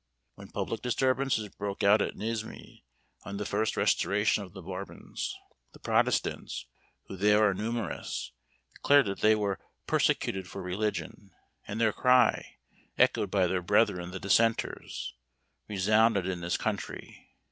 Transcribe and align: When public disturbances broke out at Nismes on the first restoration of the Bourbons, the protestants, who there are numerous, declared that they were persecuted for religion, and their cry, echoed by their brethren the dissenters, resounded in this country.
When 0.33 0.49
public 0.49 0.81
disturbances 0.81 1.47
broke 1.49 1.83
out 1.83 2.01
at 2.01 2.15
Nismes 2.15 2.81
on 3.23 3.37
the 3.37 3.45
first 3.45 3.77
restoration 3.77 4.43
of 4.43 4.53
the 4.53 4.61
Bourbons, 4.63 5.37
the 5.73 5.79
protestants, 5.79 6.65
who 7.05 7.15
there 7.15 7.47
are 7.47 7.53
numerous, 7.53 8.31
declared 8.73 9.05
that 9.05 9.19
they 9.19 9.35
were 9.35 9.59
persecuted 9.85 10.47
for 10.47 10.63
religion, 10.63 11.35
and 11.67 11.79
their 11.79 11.93
cry, 11.93 12.57
echoed 12.97 13.29
by 13.29 13.45
their 13.45 13.61
brethren 13.61 14.09
the 14.09 14.19
dissenters, 14.19 15.13
resounded 15.67 16.25
in 16.27 16.41
this 16.41 16.57
country. 16.57 17.27